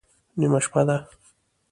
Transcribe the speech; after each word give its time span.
_نيمه 0.39 0.59
شپه 0.65 0.81
ده. 0.87 0.95